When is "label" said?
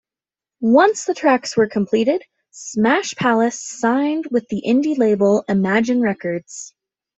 4.97-5.43